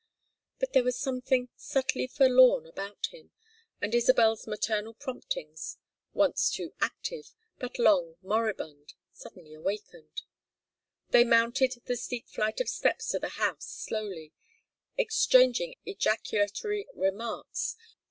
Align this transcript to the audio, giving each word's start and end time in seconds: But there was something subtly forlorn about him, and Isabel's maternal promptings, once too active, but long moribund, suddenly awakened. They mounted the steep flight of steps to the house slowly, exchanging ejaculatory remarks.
But 0.59 0.73
there 0.73 0.83
was 0.83 0.99
something 0.99 1.49
subtly 1.55 2.07
forlorn 2.07 2.65
about 2.65 3.05
him, 3.11 3.29
and 3.79 3.93
Isabel's 3.93 4.47
maternal 4.47 4.95
promptings, 4.95 5.77
once 6.11 6.49
too 6.49 6.73
active, 6.81 7.35
but 7.59 7.77
long 7.77 8.15
moribund, 8.23 8.95
suddenly 9.13 9.53
awakened. 9.53 10.23
They 11.11 11.23
mounted 11.23 11.75
the 11.85 11.95
steep 11.95 12.27
flight 12.29 12.59
of 12.59 12.67
steps 12.67 13.09
to 13.09 13.19
the 13.19 13.29
house 13.37 13.67
slowly, 13.67 14.33
exchanging 14.97 15.75
ejaculatory 15.85 16.87
remarks. 16.95 17.75